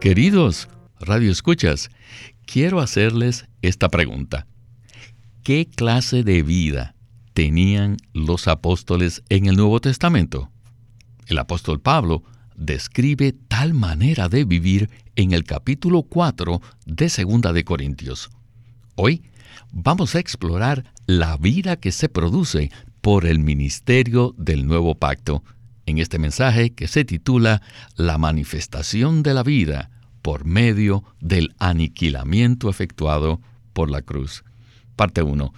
[0.00, 0.68] Queridos
[1.00, 1.90] Radio Escuchas,
[2.46, 4.46] quiero hacerles esta pregunta.
[5.42, 6.94] ¿Qué clase de vida
[7.34, 10.52] tenían los apóstoles en el Nuevo Testamento?
[11.26, 12.22] El apóstol Pablo
[12.54, 18.30] describe tal manera de vivir en el capítulo 4 de Segunda de Corintios.
[18.94, 19.24] Hoy
[19.72, 22.70] vamos a explorar la vida que se produce
[23.00, 25.42] por el ministerio del nuevo pacto
[25.88, 27.62] en este mensaje que se titula
[27.96, 33.40] La manifestación de la vida por medio del aniquilamiento efectuado
[33.72, 34.44] por la cruz.
[34.96, 35.52] Parte 1.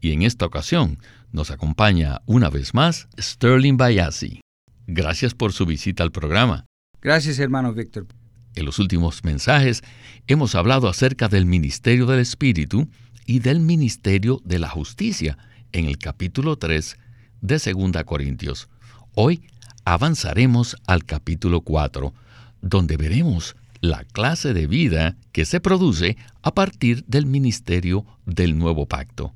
[0.00, 0.98] Y en esta ocasión
[1.30, 4.40] nos acompaña una vez más Sterling Bayasi.
[4.86, 6.66] Gracias por su visita al programa.
[7.00, 8.06] Gracias, hermano Víctor.
[8.54, 9.82] En los últimos mensajes
[10.26, 12.90] hemos hablado acerca del ministerio del Espíritu
[13.24, 15.38] y del ministerio de la justicia
[15.72, 16.98] en el capítulo 3
[17.40, 18.68] de 2 Corintios.
[19.14, 19.42] Hoy
[19.84, 22.12] avanzaremos al capítulo 4,
[22.60, 28.86] donde veremos la clase de vida que se produce a partir del ministerio del nuevo
[28.86, 29.32] pacto.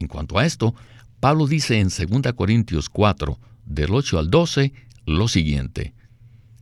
[0.00, 0.74] En cuanto a esto,
[1.20, 4.72] Pablo dice en 2 Corintios 4, del 8 al 12,
[5.06, 5.94] lo siguiente.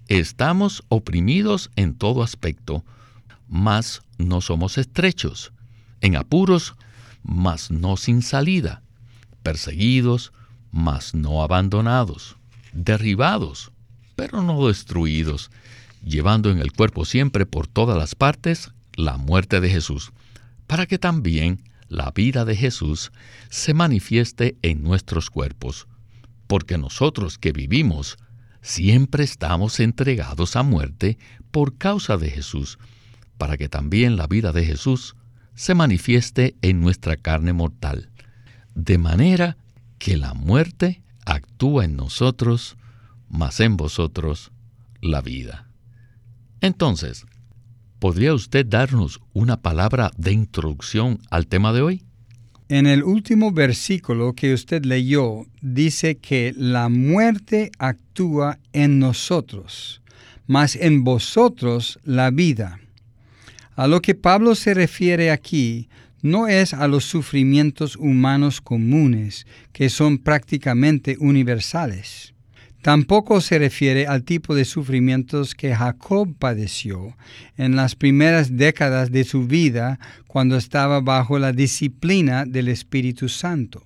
[0.08, 2.84] Estamos oprimidos en todo aspecto,
[3.48, 5.52] mas no somos estrechos,
[6.00, 6.74] en apuros,
[7.22, 8.82] mas no sin salida,
[9.42, 10.32] perseguidos,
[10.70, 12.36] mas no abandonados,
[12.72, 13.72] derribados,
[14.16, 15.50] pero no destruidos,
[16.04, 20.12] llevando en el cuerpo siempre por todas las partes la muerte de Jesús,
[20.66, 23.12] para que también la vida de Jesús
[23.50, 25.86] se manifieste en nuestros cuerpos,
[26.46, 28.16] porque nosotros que vivimos
[28.62, 31.18] siempre estamos entregados a muerte
[31.50, 32.78] por causa de Jesús,
[33.36, 35.16] para que también la vida de Jesús
[35.54, 38.10] se manifieste en nuestra carne mortal,
[38.74, 39.56] de manera
[39.98, 42.76] que la muerte actúa en nosotros,
[43.28, 44.52] mas en vosotros
[45.00, 45.68] la vida.
[46.60, 47.26] Entonces,
[47.98, 52.02] ¿podría usted darnos una palabra de introducción al tema de hoy?
[52.68, 60.00] En el último versículo que usted leyó, dice que la muerte actúa en nosotros,
[60.46, 62.80] mas en vosotros la vida.
[63.74, 65.88] A lo que Pablo se refiere aquí
[66.22, 72.32] no es a los sufrimientos humanos comunes, que son prácticamente universales.
[72.80, 77.16] Tampoco se refiere al tipo de sufrimientos que Jacob padeció
[77.56, 83.82] en las primeras décadas de su vida cuando estaba bajo la disciplina del Espíritu Santo.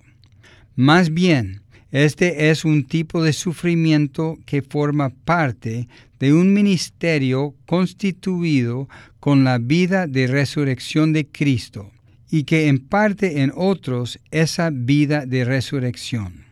[0.75, 1.61] Más bien,
[1.91, 5.87] este es un tipo de sufrimiento que forma parte
[6.19, 11.91] de un ministerio constituido con la vida de resurrección de Cristo
[12.29, 16.45] y que imparte en otros esa vida de resurrección.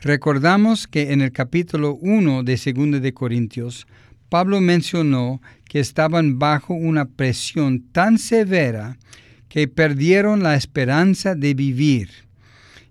[0.00, 3.86] Recordamos que en el capítulo 1 de 2 de Corintios,
[4.28, 8.98] Pablo mencionó que estaban bajo una presión tan severa
[9.48, 12.10] que perdieron la esperanza de vivir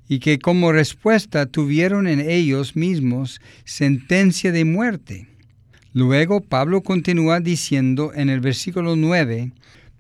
[0.10, 5.28] y que como respuesta tuvieron en ellos mismos sentencia de muerte.
[5.94, 9.52] Luego Pablo continúa diciendo en el versículo 9,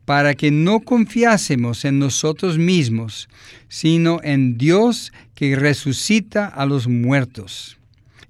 [0.08, 3.28] para que no confiásemos en nosotros mismos,
[3.68, 7.78] sino en Dios que resucita a los muertos.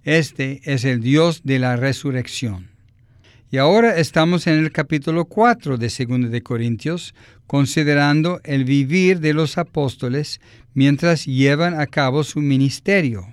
[0.03, 2.69] Este es el Dios de la resurrección.
[3.51, 7.13] Y ahora estamos en el capítulo 4 de 2 de Corintios,
[7.45, 10.41] considerando el vivir de los apóstoles
[10.73, 13.27] mientras llevan a cabo su ministerio.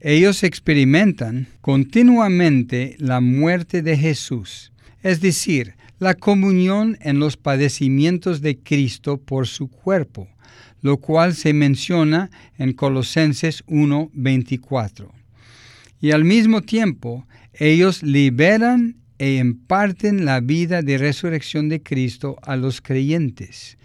[0.00, 4.72] Ellos experimentan continuamente la muerte de Jesús,
[5.02, 10.28] es decir, la comunión en los padecimientos de Cristo por su cuerpo,
[10.80, 15.12] lo cual se menciona en Colosenses 1:24.
[16.00, 22.56] Y al mismo tiempo, ellos liberan e imparten la vida de resurrección de Cristo a
[22.56, 23.76] los creyentes.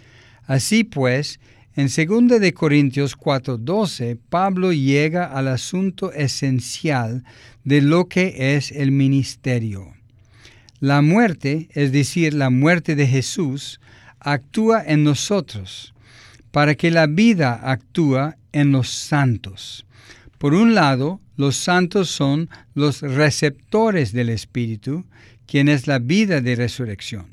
[0.45, 1.39] Así pues,
[1.75, 7.23] en 2 de Corintios 4:12, Pablo llega al asunto esencial
[7.63, 10.02] de lo que es el ministerio.
[10.83, 13.79] La muerte, es decir, la muerte de Jesús,
[14.19, 15.93] actúa en nosotros
[16.51, 19.85] para que la vida actúa en los santos.
[20.37, 25.05] Por un lado, los santos son los receptores del Espíritu,
[25.45, 27.27] quien es la vida de resurrección.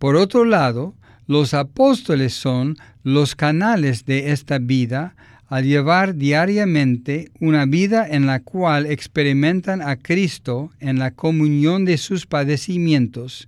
[0.00, 0.96] Por otro lado,
[1.28, 5.14] los apóstoles son los canales de esta vida
[5.48, 11.98] al llevar diariamente una vida en la cual experimentan a Cristo en la comunión de
[11.98, 13.46] sus padecimientos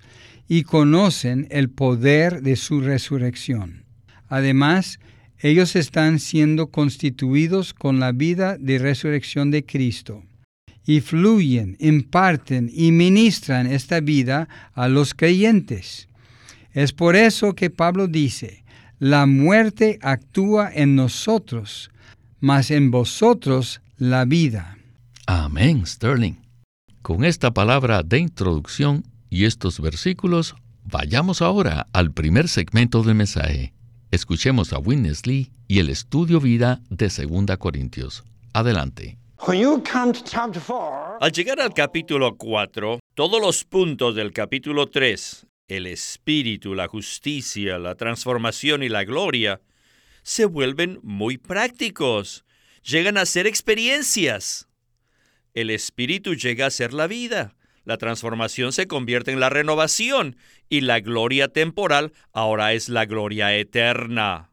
[0.48, 3.84] y conocen el poder de su resurrección.
[4.28, 5.00] Además,
[5.40, 10.24] ellos están siendo constituidos con la vida de resurrección de Cristo
[10.84, 16.08] y fluyen, imparten y ministran esta vida a los creyentes.
[16.72, 18.64] Es por eso que Pablo dice,
[18.98, 21.90] la muerte actúa en nosotros,
[22.40, 24.78] mas en vosotros la vida.
[25.26, 26.34] Amén, Sterling.
[27.02, 30.54] Con esta palabra de introducción y estos versículos,
[30.84, 33.72] vayamos ahora al primer segmento del mensaje.
[34.10, 38.24] Escuchemos a Witness Lee y el estudio vida de 2 Corintios.
[38.52, 39.18] Adelante.
[41.20, 47.78] Al llegar al capítulo 4, todos los puntos del capítulo 3, el espíritu, la justicia,
[47.78, 49.60] la transformación y la gloria,
[50.22, 52.44] se vuelven muy prácticos,
[52.82, 54.68] llegan a ser experiencias.
[55.54, 57.54] El espíritu llega a ser la vida,
[57.84, 60.36] la transformación se convierte en la renovación
[60.68, 64.50] y la gloria temporal ahora es la gloria eterna.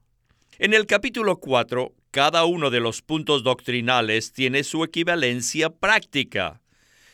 [0.57, 6.61] En el capítulo 4, cada uno de los puntos doctrinales tiene su equivalencia práctica.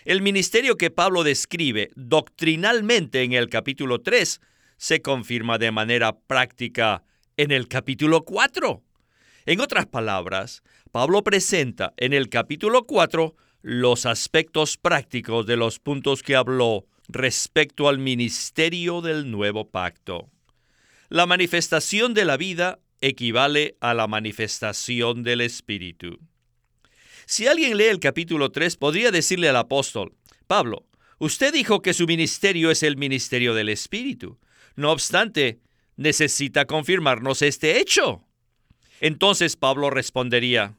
[0.04, 4.42] El ministerio que Pablo describe doctrinalmente en el capítulo 3
[4.78, 7.04] se confirma de manera práctica
[7.38, 8.84] en el capítulo 4.
[9.46, 16.24] En otras palabras, Pablo presenta en el capítulo 4 los aspectos prácticos de los puntos
[16.24, 20.32] que habló respecto al ministerio del nuevo pacto.
[21.10, 26.20] La manifestación de la vida equivale a la manifestación del Espíritu.
[27.32, 30.18] Si alguien lee el capítulo 3, podría decirle al apóstol,
[30.48, 34.38] Pablo, usted dijo que su ministerio es el ministerio del Espíritu.
[34.76, 35.62] No obstante,
[35.96, 38.26] necesita confirmarnos este hecho.
[39.00, 40.78] Entonces Pablo respondería,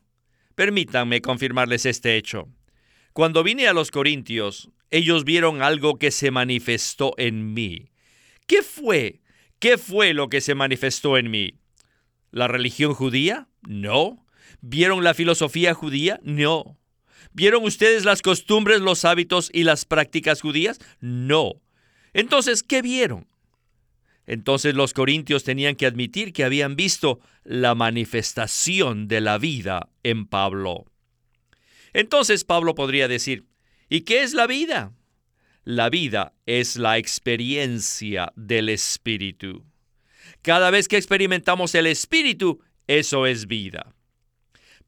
[0.55, 2.51] permítanme confirmarles este hecho.
[3.15, 7.93] Cuando vine a los Corintios, ellos vieron algo que se manifestó en mí.
[8.47, 9.23] ¿Qué fue?
[9.59, 11.55] ¿Qué fue lo que se manifestó en mí?
[12.31, 13.49] ¿La religión judía?
[13.63, 14.23] No.
[14.63, 16.21] ¿Vieron la filosofía judía?
[16.23, 16.79] No.
[17.33, 20.79] ¿Vieron ustedes las costumbres, los hábitos y las prácticas judías?
[21.01, 21.61] No.
[22.13, 23.27] Entonces, ¿qué vieron?
[24.25, 30.27] Entonces los corintios tenían que admitir que habían visto la manifestación de la vida en
[30.27, 30.87] Pablo.
[31.93, 33.47] Entonces Pablo podría decir,
[33.89, 34.93] ¿y qué es la vida?
[35.65, 39.65] La vida es la experiencia del Espíritu.
[40.41, 43.93] Cada vez que experimentamos el Espíritu, eso es vida.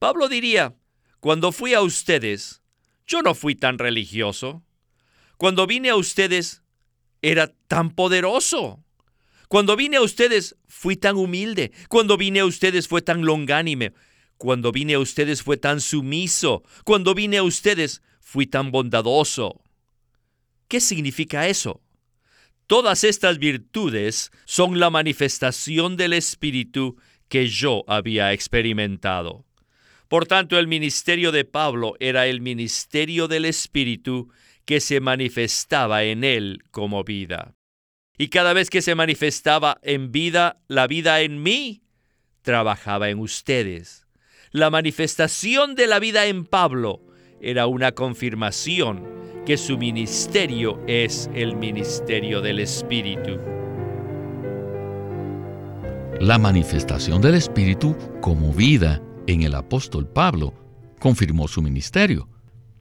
[0.04, 0.76] Pablo diría,
[1.18, 2.60] cuando fui a ustedes,
[3.06, 4.62] yo no fui tan religioso.
[5.38, 6.62] Cuando vine a ustedes,
[7.22, 8.84] era tan poderoso.
[9.48, 11.72] Cuando vine a ustedes, fui tan humilde.
[11.88, 13.94] Cuando vine a ustedes, fue tan longánime.
[14.36, 16.64] Cuando vine a ustedes fue tan sumiso.
[16.84, 19.62] Cuando vine a ustedes fui tan bondadoso.
[20.68, 21.80] ¿Qué significa eso?
[22.66, 26.98] Todas estas virtudes son la manifestación del Espíritu
[27.30, 29.46] que yo había experimentado.
[30.14, 34.30] Por tanto, el ministerio de Pablo era el ministerio del Espíritu
[34.64, 37.56] que se manifestaba en él como vida.
[38.16, 41.82] Y cada vez que se manifestaba en vida, la vida en mí,
[42.42, 44.06] trabajaba en ustedes.
[44.52, 47.00] La manifestación de la vida en Pablo
[47.40, 49.02] era una confirmación
[49.44, 53.40] que su ministerio es el ministerio del Espíritu.
[56.20, 60.54] La manifestación del Espíritu como vida en el apóstol Pablo
[60.98, 62.28] confirmó su ministerio.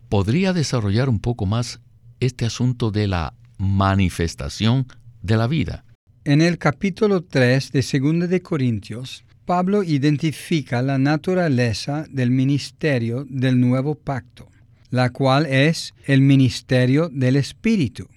[0.09, 1.79] ¿Podría desarrollar un poco más
[2.19, 4.87] este asunto de la manifestación
[5.21, 5.85] de la vida?
[6.25, 13.59] En el capítulo 3 de 2 de Corintios, Pablo identifica la naturaleza del ministerio del
[13.59, 14.49] nuevo pacto,
[14.89, 18.07] la cual es el ministerio del Espíritu.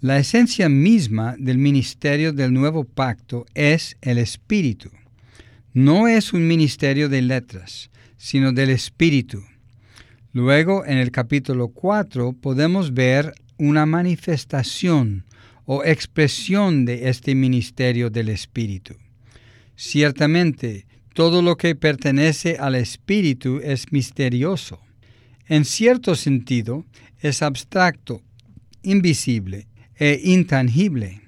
[0.00, 4.90] La esencia misma del ministerio del nuevo pacto es el Espíritu.
[5.76, 9.42] No es un ministerio de letras, sino del Espíritu.
[10.32, 15.26] Luego, en el capítulo 4, podemos ver una manifestación
[15.66, 18.94] o expresión de este ministerio del Espíritu.
[19.76, 24.80] Ciertamente, todo lo que pertenece al Espíritu es misterioso.
[25.46, 26.86] En cierto sentido,
[27.20, 28.22] es abstracto,
[28.82, 29.66] invisible
[29.96, 31.20] e intangible.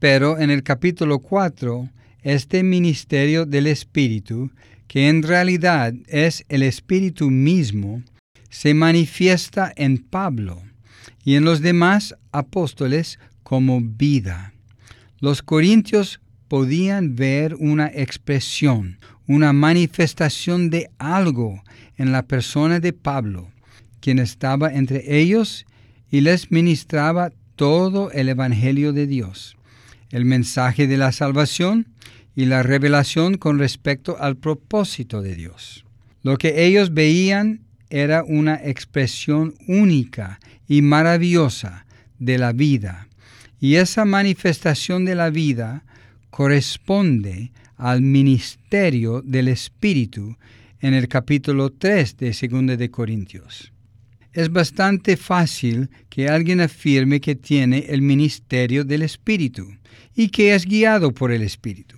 [0.00, 1.88] Pero en el capítulo 4,
[2.28, 4.50] este ministerio del Espíritu,
[4.86, 8.02] que en realidad es el Espíritu mismo,
[8.50, 10.62] se manifiesta en Pablo
[11.24, 14.52] y en los demás apóstoles como vida.
[15.20, 21.62] Los corintios podían ver una expresión, una manifestación de algo
[21.96, 23.50] en la persona de Pablo,
[24.00, 25.66] quien estaba entre ellos
[26.10, 29.56] y les ministraba todo el Evangelio de Dios,
[30.10, 31.86] el mensaje de la salvación
[32.38, 35.84] y la revelación con respecto al propósito de Dios.
[36.22, 41.84] Lo que ellos veían era una expresión única y maravillosa
[42.20, 43.08] de la vida,
[43.58, 45.82] y esa manifestación de la vida
[46.30, 50.36] corresponde al ministerio del Espíritu
[50.80, 53.72] en el capítulo 3 de 2 de Corintios.
[54.32, 59.66] Es bastante fácil que alguien afirme que tiene el ministerio del Espíritu
[60.14, 61.97] y que es guiado por el Espíritu.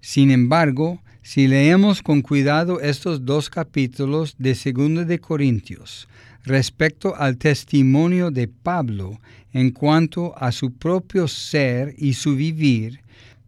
[0.00, 6.08] Sin embargo, si leemos con cuidado estos dos capítulos de 2 de Corintios
[6.44, 9.20] respecto al testimonio de Pablo
[9.52, 13.00] en cuanto a su propio ser y su vivir,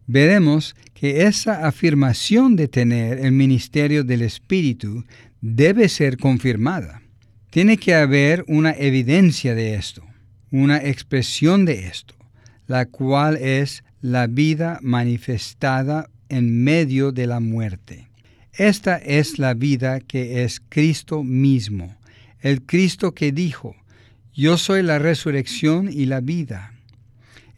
[0.05, 5.03] veremos que esa afirmación de tener el ministerio del Espíritu
[5.41, 7.01] debe ser confirmada.
[7.49, 10.03] Tiene que haber una evidencia de esto,
[10.51, 12.15] una expresión de esto,
[12.67, 18.07] la cual es la vida manifestada en medio de la muerte.
[18.53, 21.95] Esta es la vida que es Cristo mismo,
[22.41, 23.75] el Cristo que dijo,
[24.33, 26.73] Yo soy la resurrección y la vida.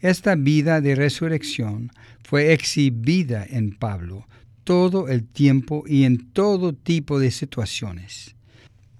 [0.01, 1.91] Esta vida de resurrección
[2.23, 4.27] fue exhibida en Pablo
[4.63, 8.35] todo el tiempo y en todo tipo de situaciones.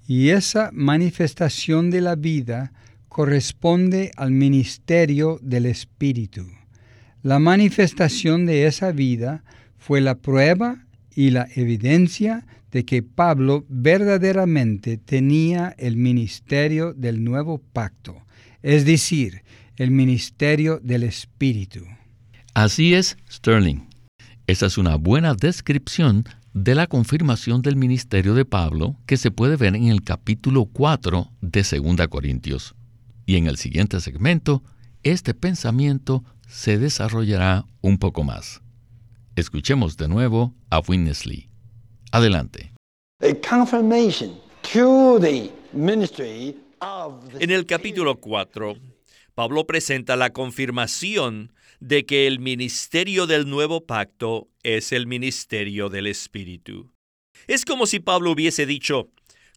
[0.07, 2.71] Y esa manifestación de la vida
[3.09, 6.45] corresponde al ministerio del Espíritu.
[7.23, 9.43] La manifestación de esa vida
[9.85, 10.83] fue la prueba
[11.15, 18.25] y la evidencia de que Pablo verdaderamente tenía el ministerio del nuevo pacto,
[18.63, 19.43] es decir,
[19.75, 21.81] el ministerio del Espíritu.
[22.55, 23.81] Así es, Sterling.
[24.47, 26.25] Esa es una buena descripción
[26.55, 31.29] de la confirmación del ministerio de Pablo que se puede ver en el capítulo 4
[31.41, 32.73] de 2 Corintios.
[33.27, 34.63] Y en el siguiente segmento,
[35.03, 38.64] este pensamiento se desarrollará un poco más.
[39.35, 41.49] Escuchemos de nuevo a Winnesley.
[42.13, 42.71] Adelante.
[47.39, 48.77] En el capítulo 4,
[49.33, 51.51] Pablo presenta la confirmación
[51.81, 56.93] de que el ministerio del nuevo pacto es el ministerio del Espíritu.
[57.47, 59.09] Es como si Pablo hubiese dicho,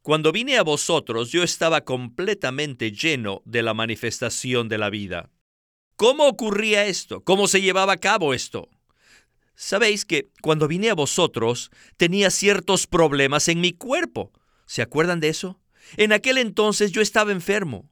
[0.02, 5.30] cuando vine a vosotros yo estaba completamente lleno de la manifestación de la vida.
[5.94, 7.22] ¿Cómo ocurría esto?
[7.22, 8.68] ¿Cómo se llevaba a cabo esto?
[9.60, 14.30] Sabéis que cuando vine a vosotros tenía ciertos problemas en mi cuerpo.
[14.66, 15.60] ¿Se acuerdan de eso?
[15.96, 17.90] En aquel entonces yo estaba enfermo.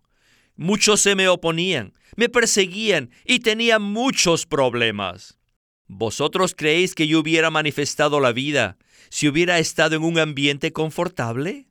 [0.55, 5.39] Muchos se me oponían, me perseguían y tenía muchos problemas.
[5.89, 8.77] ¿Vosotros creéis que yo hubiera manifestado la vida
[9.11, 11.67] si hubiera estado en un ambiente confortable?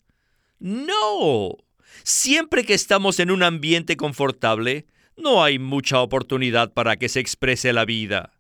[0.60, 1.56] No.
[2.04, 7.72] Siempre que estamos en un ambiente confortable, no hay mucha oportunidad para que se exprese
[7.72, 8.35] la vida.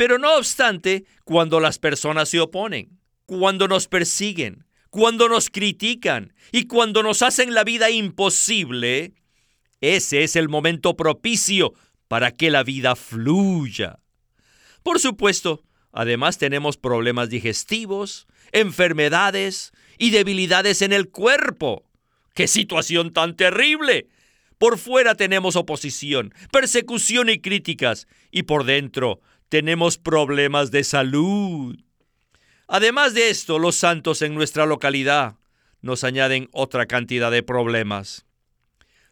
[0.00, 6.64] Pero no obstante, cuando las personas se oponen, cuando nos persiguen, cuando nos critican y
[6.64, 9.12] cuando nos hacen la vida imposible,
[9.82, 11.74] ese es el momento propicio
[12.08, 13.98] para que la vida fluya.
[14.82, 21.84] Por supuesto, además tenemos problemas digestivos, enfermedades y debilidades en el cuerpo.
[22.34, 24.08] ¡Qué situación tan terrible!
[24.56, 31.76] Por fuera tenemos oposición, persecución y críticas, y por dentro tenemos problemas de salud.
[32.68, 35.36] Además de esto, los santos en nuestra localidad
[35.82, 38.24] nos añaden otra cantidad de problemas.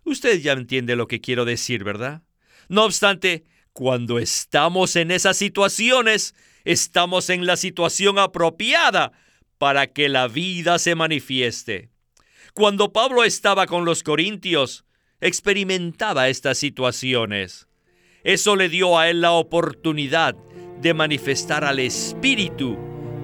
[0.04, 2.22] Usted ya entiende lo que quiero decir, ¿verdad?
[2.68, 9.12] No obstante, cuando estamos en esas situaciones, estamos en la situación apropiada
[9.58, 11.90] para que la vida se manifieste.
[12.54, 14.84] Cuando Pablo estaba con los corintios,
[15.20, 17.67] experimentaba estas situaciones.
[18.24, 20.34] Eso le dio a él la oportunidad
[20.80, 22.76] de manifestar al Espíritu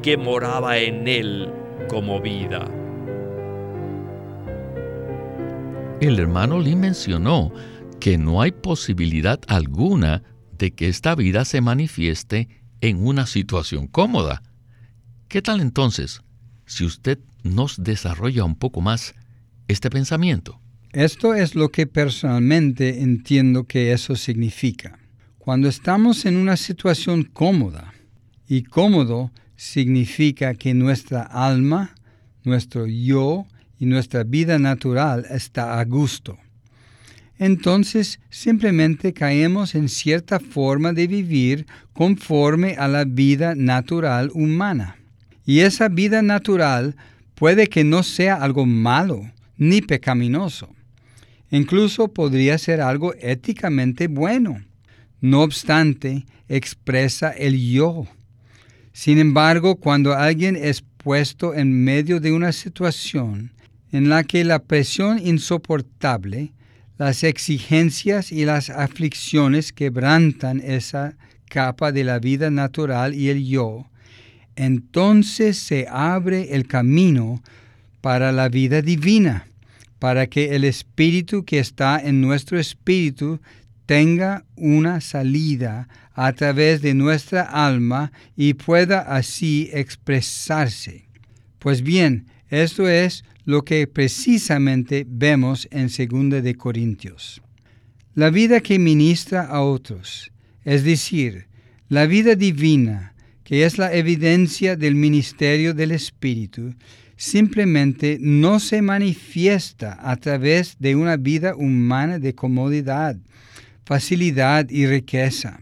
[0.02, 1.52] que moraba en él
[1.88, 2.70] como vida.
[6.00, 7.52] El hermano Lee mencionó
[8.00, 10.22] que no hay posibilidad alguna
[10.58, 12.48] de que esta vida se manifieste
[12.80, 14.42] en una situación cómoda.
[15.28, 16.22] ¿Qué tal entonces
[16.66, 19.14] si usted nos desarrolla un poco más
[19.68, 20.60] este pensamiento?
[20.94, 24.96] Esto es lo que personalmente entiendo que eso significa.
[25.38, 27.92] Cuando estamos en una situación cómoda,
[28.46, 31.96] y cómodo significa que nuestra alma,
[32.44, 33.44] nuestro yo
[33.80, 36.38] y nuestra vida natural está a gusto.
[37.40, 44.98] entonces simplemente caemos en cierta forma de vivir conforme a la vida natural humana.
[45.44, 46.94] Y esa vida natural
[47.34, 50.73] puede que no sea algo malo ni pecaminoso.
[51.54, 54.64] Incluso podría ser algo éticamente bueno.
[55.20, 58.08] No obstante, expresa el yo.
[58.92, 63.52] Sin embargo, cuando alguien es puesto en medio de una situación
[63.92, 66.50] en la que la presión insoportable,
[66.98, 71.14] las exigencias y las aflicciones quebrantan esa
[71.48, 73.88] capa de la vida natural y el yo,
[74.56, 77.44] entonces se abre el camino
[78.00, 79.46] para la vida divina,
[80.04, 83.40] para que el espíritu que está en nuestro espíritu
[83.86, 91.08] tenga una salida a través de nuestra alma y pueda así expresarse.
[91.58, 97.40] Pues bien, esto es lo que precisamente vemos en 2 de Corintios.
[98.14, 100.30] La vida que ministra a otros,
[100.64, 101.46] es decir,
[101.88, 106.74] la vida divina, que es la evidencia del ministerio del Espíritu,
[107.16, 113.16] simplemente no se manifiesta a través de una vida humana de comodidad,
[113.84, 115.60] facilidad y riqueza.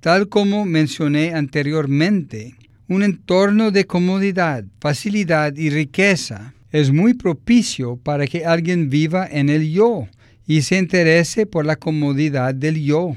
[0.00, 2.54] Tal como mencioné anteriormente,
[2.88, 9.48] un entorno de comodidad, facilidad y riqueza es muy propicio para que alguien viva en
[9.48, 10.08] el yo
[10.46, 13.16] y se interese por la comodidad del yo.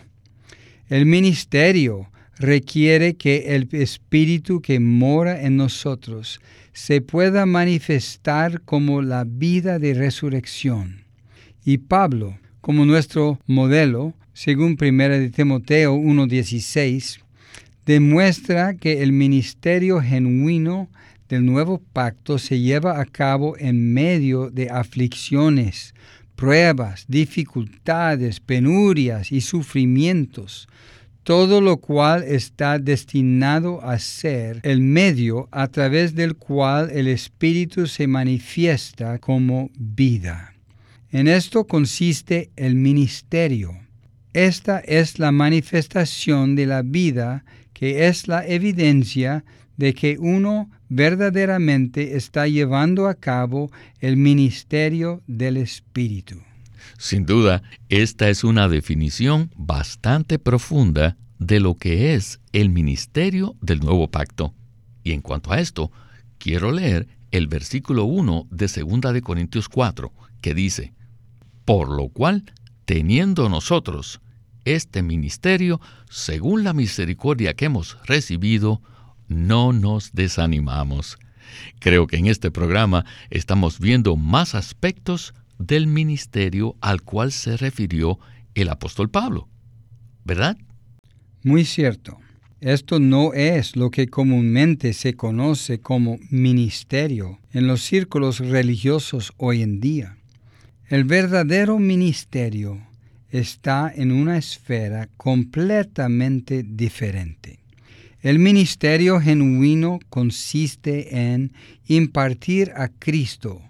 [0.89, 6.41] El ministerio requiere que el espíritu que mora en nosotros
[6.73, 11.03] se pueda manifestar como la vida de resurrección.
[11.63, 17.19] Y Pablo, como nuestro modelo, según 1 de Timoteo 1.16,
[17.85, 20.89] demuestra que el ministerio genuino
[21.29, 25.93] del nuevo pacto se lleva a cabo en medio de aflicciones,
[26.35, 30.67] pruebas, dificultades, penurias y sufrimientos,
[31.25, 37.87] todo lo cual está destinado a ser el medio a través del cual el Espíritu
[37.87, 40.53] se manifiesta como vida.
[41.11, 43.71] En esto consiste el ministerio.
[44.33, 49.43] Esta es la manifestación de la vida que es la evidencia
[49.77, 56.35] de que uno verdaderamente está llevando a cabo el ministerio del Espíritu.
[56.97, 63.79] Sin duda, esta es una definición bastante profunda de lo que es el ministerio del
[63.79, 64.53] nuevo pacto.
[65.03, 65.91] Y en cuanto a esto,
[66.37, 70.93] quiero leer el versículo 1 de 2 de Corintios 4, que dice,
[71.65, 72.43] Por lo cual,
[72.85, 74.21] teniendo nosotros
[74.63, 78.81] este ministerio, según la misericordia que hemos recibido,
[79.27, 81.17] no nos desanimamos.
[81.79, 88.19] Creo que en este programa estamos viendo más aspectos del ministerio al cual se refirió
[88.53, 89.47] el apóstol Pablo.
[90.23, 90.57] ¿Verdad?
[91.43, 92.17] Muy cierto.
[92.61, 99.61] Esto no es lo que comúnmente se conoce como ministerio en los círculos religiosos hoy
[99.61, 100.17] en día.
[100.87, 102.81] El verdadero ministerio
[103.29, 107.59] está en una esfera completamente diferente.
[108.21, 111.51] El ministerio genuino consiste en
[111.85, 113.61] impartir a Cristo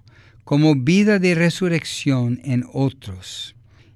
[0.46, 3.56] como vida de resurrección en otros.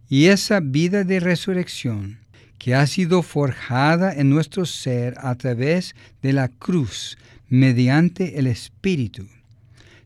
[0.10, 2.20] Y esa vida de resurrección,
[2.58, 9.28] que ha sido forjada en nuestro ser a través de la cruz mediante el Espíritu,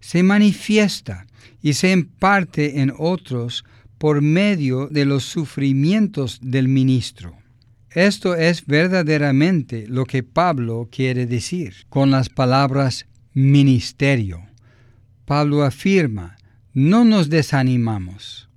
[0.01, 1.25] se manifiesta
[1.61, 3.63] y se imparte en otros
[3.97, 7.37] por medio de los sufrimientos del ministro.
[7.91, 14.52] Esto es verdaderamente lo que Pablo quiere decir con las palabras ministerio.
[15.35, 16.37] Pablo afirma,
[16.75, 18.49] no nos desanimamos.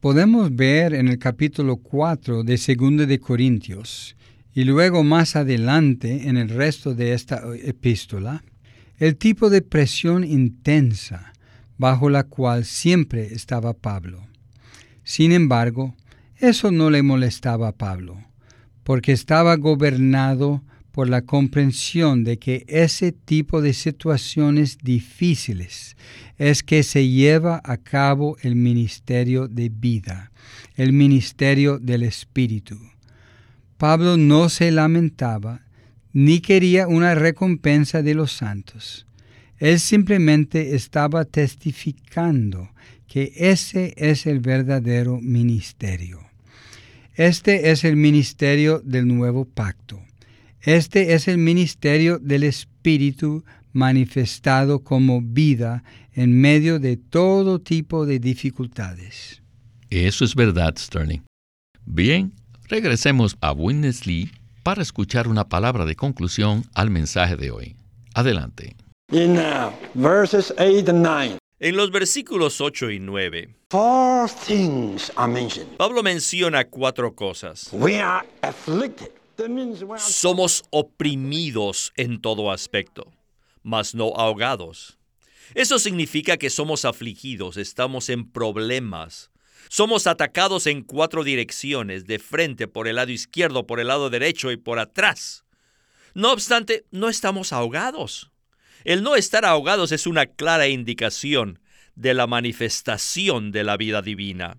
[0.00, 4.14] Podemos ver en el capítulo 4 de 2 de Corintios
[4.52, 8.44] y luego más adelante en el resto de esta epístola
[8.98, 11.32] el tipo de presión intensa
[11.78, 14.26] bajo la cual siempre estaba Pablo.
[15.04, 15.96] Sin embargo,
[16.36, 18.18] eso no le molestaba a Pablo
[18.84, 20.62] porque estaba gobernado
[20.98, 25.96] por la comprensión de que ese tipo de situaciones difíciles
[26.38, 30.32] es que se lleva a cabo el ministerio de vida,
[30.74, 32.80] el ministerio del Espíritu.
[33.76, 35.60] Pablo no se lamentaba
[36.12, 39.06] ni quería una recompensa de los santos.
[39.58, 42.70] Él simplemente estaba testificando
[43.06, 46.26] que ese es el verdadero ministerio.
[47.14, 50.02] Este es el ministerio del nuevo pacto.
[50.62, 58.18] Este es el ministerio del Espíritu manifestado como vida en medio de todo tipo de
[58.18, 59.42] dificultades.
[59.90, 61.20] Eso es verdad, Sterling.
[61.84, 62.32] Bien,
[62.68, 64.30] regresemos a Witness Lee
[64.62, 67.76] para escuchar una palabra de conclusión al mensaje de hoy.
[68.14, 68.76] Adelante.
[69.10, 69.70] Uh,
[71.60, 73.48] en los versículos 8 y 9,
[75.78, 77.70] Pablo menciona cuatro cosas.
[79.98, 83.12] Somos oprimidos en todo aspecto,
[83.62, 84.98] mas no ahogados.
[85.54, 89.30] Eso significa que somos afligidos, estamos en problemas.
[89.68, 94.50] Somos atacados en cuatro direcciones, de frente, por el lado izquierdo, por el lado derecho
[94.50, 95.44] y por atrás.
[96.14, 98.30] No obstante, no estamos ahogados.
[98.84, 101.60] El no estar ahogados es una clara indicación
[101.94, 104.58] de la manifestación de la vida divina.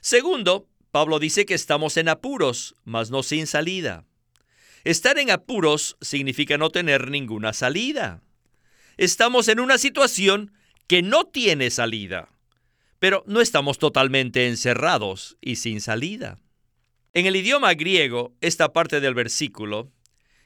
[0.00, 4.04] Segundo, Pablo dice que estamos en apuros, mas no sin salida.
[4.84, 8.22] Estar en apuros significa no tener ninguna salida.
[8.96, 10.52] Estamos en una situación
[10.86, 12.28] que no tiene salida,
[13.00, 16.38] pero no estamos totalmente encerrados y sin salida.
[17.12, 19.90] En el idioma griego, esta parte del versículo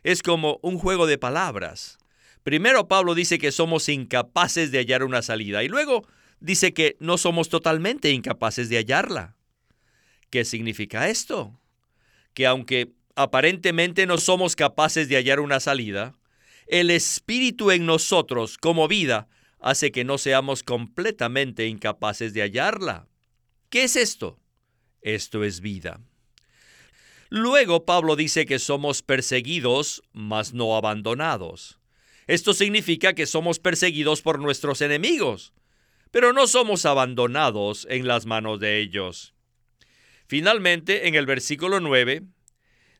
[0.02, 1.98] es como un juego de palabras.
[2.42, 6.08] Primero Pablo dice que somos incapaces de hallar una salida y luego
[6.40, 9.34] dice que no somos totalmente incapaces de hallarla.
[10.30, 11.58] ¿Qué significa esto?
[12.34, 16.14] Que aunque aparentemente no somos capaces de hallar una salida,
[16.66, 19.28] el Espíritu en nosotros como vida
[19.60, 23.08] hace que no seamos completamente incapaces de hallarla.
[23.70, 24.38] ¿Qué es esto?
[25.02, 26.00] Esto es vida.
[27.30, 31.78] Luego Pablo dice que somos perseguidos, mas no abandonados.
[32.26, 35.52] Esto significa que somos perseguidos por nuestros enemigos,
[36.10, 39.34] pero no somos abandonados en las manos de ellos.
[40.28, 42.22] Finalmente, en el versículo 9,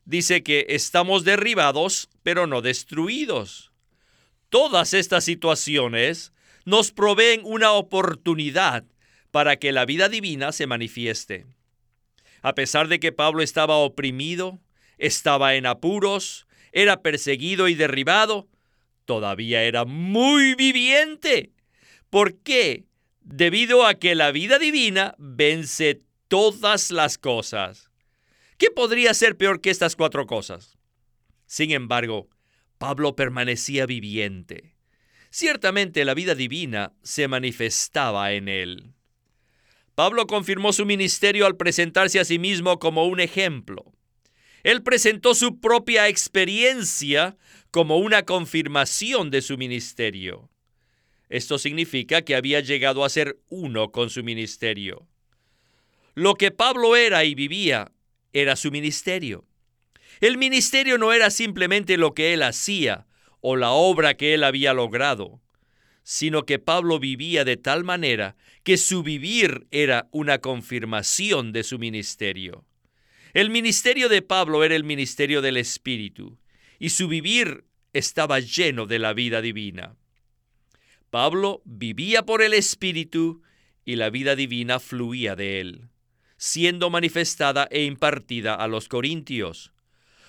[0.03, 3.71] dice que estamos derribados, pero no destruidos.
[4.49, 6.33] Todas estas situaciones
[6.65, 8.83] nos proveen una oportunidad
[9.29, 11.45] para que la vida divina se manifieste.
[12.41, 14.59] A pesar de que Pablo estaba oprimido,
[14.97, 18.47] estaba en apuros, era perseguido y derribado,
[19.05, 21.51] todavía era muy viviente.
[22.09, 22.85] ¿Por qué?
[23.21, 27.89] Debido a que la vida divina vence todas las cosas.
[28.57, 30.77] ¿Qué podría ser peor que estas cuatro cosas?
[31.45, 32.29] Sin embargo,
[32.77, 34.75] Pablo permanecía viviente.
[35.31, 38.93] Ciertamente la vida divina se manifestaba en él.
[39.95, 43.91] Pablo confirmó su ministerio al presentarse a sí mismo como un ejemplo.
[44.63, 47.37] Él presentó su propia experiencia
[47.71, 50.49] como una confirmación de su ministerio.
[51.27, 55.07] Esto significa que había llegado a ser uno con su ministerio.
[56.19, 57.93] Lo que Pablo era y vivía
[58.33, 59.47] era su ministerio.
[60.19, 63.07] El ministerio no era simplemente lo que él hacía
[63.39, 65.41] o la obra que él había logrado,
[66.03, 71.79] sino que Pablo vivía de tal manera que su vivir era una confirmación de su
[71.79, 72.65] ministerio.
[73.33, 76.37] El ministerio de Pablo era el ministerio del Espíritu,
[76.79, 79.95] y su vivir estaba lleno de la vida divina.
[81.11, 83.41] Pablo vivía por el Espíritu
[83.85, 85.89] y la vida divina fluía de él
[86.39, 89.73] siendo manifestada e impartida a los corintios.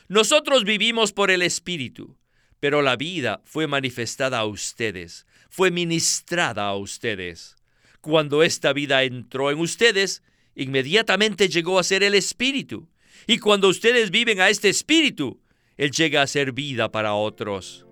[0.08, 2.18] Nosotros vivimos por el Espíritu,
[2.58, 7.56] pero la vida fue manifestada a ustedes, fue ministrada a ustedes.
[8.00, 10.24] Cuando esta vida entró en ustedes,
[10.56, 12.88] inmediatamente llegó a ser el Espíritu.
[13.28, 15.40] Y cuando ustedes viven a este Espíritu,
[15.76, 17.86] Él llega a ser vida para otros.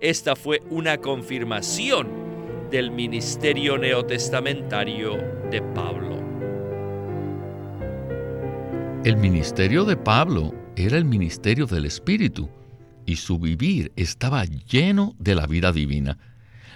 [0.00, 5.16] Esta fue una confirmación del ministerio neotestamentario
[5.50, 6.27] de Pablo.
[9.08, 12.50] El ministerio de Pablo era el ministerio del Espíritu
[13.06, 16.18] y su vivir estaba lleno de la vida divina.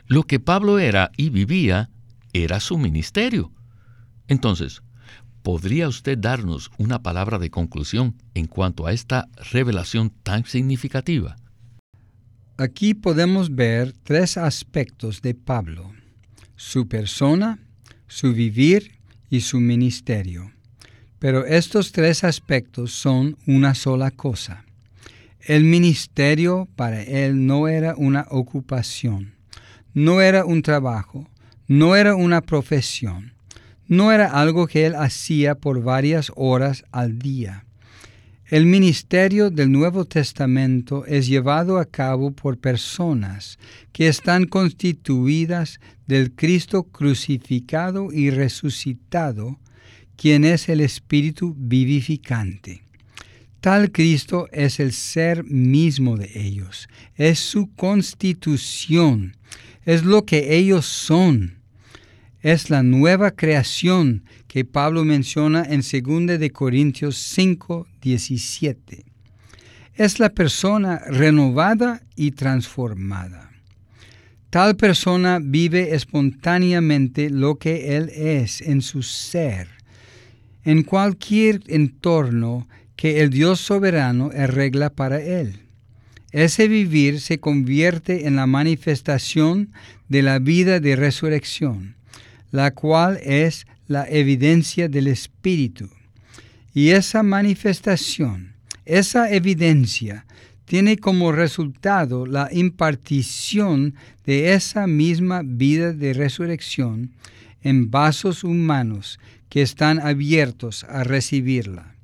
[0.06, 1.90] Lo que Pablo era y vivía
[2.32, 3.52] era su ministerio.
[4.28, 4.80] Entonces,
[5.42, 11.36] ¿podría usted darnos una palabra de conclusión en cuanto a esta revelación tan significativa?
[12.56, 15.92] Aquí podemos ver tres aspectos de Pablo,
[16.56, 17.58] su persona,
[18.08, 20.51] su vivir y su ministerio.
[21.22, 24.64] Pero estos tres aspectos son una sola cosa.
[25.40, 29.36] El ministerio para él no era una ocupación,
[29.94, 31.28] no era un trabajo,
[31.68, 33.34] no era una profesión,
[33.86, 37.66] no era algo que él hacía por varias horas al día.
[38.46, 43.60] El ministerio del Nuevo Testamento es llevado a cabo por personas
[43.92, 49.60] que están constituidas del Cristo crucificado y resucitado
[50.22, 52.84] quien es el Espíritu vivificante.
[53.60, 59.36] Tal Cristo es el ser mismo de ellos, es su constitución,
[59.84, 61.58] es lo que ellos son.
[62.40, 69.04] Es la nueva creación que Pablo menciona en 2 de Corintios 5, 17.
[69.94, 73.50] Es la persona renovada y transformada.
[74.50, 79.81] Tal persona vive espontáneamente lo que él es en su ser,
[80.64, 85.60] en cualquier entorno que el Dios soberano arregla para él.
[86.30, 89.70] Ese vivir se convierte en la manifestación
[90.08, 91.94] de la vida de resurrección,
[92.50, 95.88] la cual es la evidencia del Espíritu.
[96.72, 98.54] Y esa manifestación,
[98.86, 100.24] esa evidencia,
[100.64, 103.94] tiene como resultado la impartición
[104.24, 107.10] de esa misma vida de resurrección
[107.62, 109.18] en vasos humanos
[109.52, 111.94] que están abiertos a recibirla.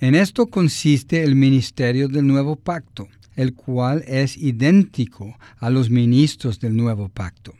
[0.00, 6.58] En esto consiste el ministerio del nuevo pacto, el cual es idéntico a los ministros
[6.58, 7.54] del nuevo pacto.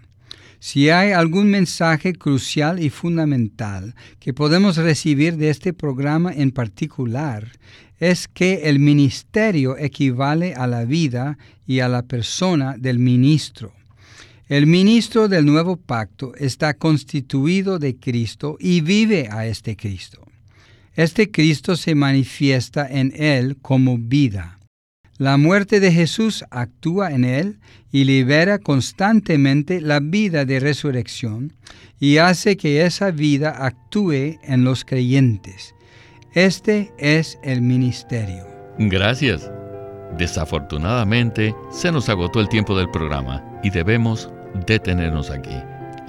[0.59, 7.53] Si hay algún mensaje crucial y fundamental que podemos recibir de este programa en particular,
[8.01, 11.39] es que el ministerio equivale a la vida
[11.69, 13.75] y a la persona del ministro.
[14.51, 20.27] El ministro del nuevo pacto está constituido de Cristo y vive a este Cristo.
[20.97, 24.59] Este Cristo se manifiesta en él como vida.
[25.19, 27.61] La muerte de Jesús actúa en él
[27.93, 31.53] y libera constantemente la vida de resurrección
[32.01, 35.77] y hace que esa vida actúe en los creyentes.
[36.35, 38.49] Este es el ministerio.
[38.81, 39.49] Gracias.
[40.19, 44.29] Desafortunadamente, se nos agotó el tiempo del programa y debemos
[44.67, 45.57] detenernos aquí.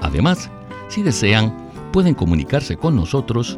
[0.02, 0.52] Además,
[0.90, 1.56] si desean,
[1.94, 3.58] pueden comunicarse con nosotros